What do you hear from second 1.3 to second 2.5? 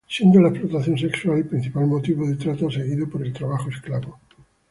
el principal motivo de